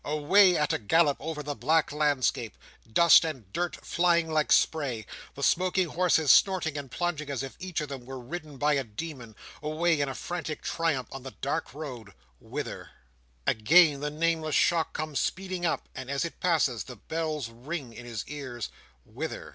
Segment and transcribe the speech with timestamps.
[0.05, 2.57] away at a gallop over the black landscape;
[2.91, 7.79] dust and dirt flying like spray, the smoking horses snorting and plunging as if each
[7.81, 11.71] of them were ridden by a demon, away in a frantic triumph on the dark
[11.71, 12.89] road—whither?
[13.45, 18.03] Again the nameless shock comes speeding up, and as it passes, the bells ring in
[18.07, 18.69] his ears
[19.05, 19.49] "whither?"